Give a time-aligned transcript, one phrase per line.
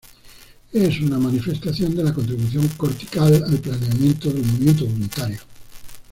[0.73, 5.37] Es una manifestación de la contribución cortical al planeamiento del movimiento voluntario.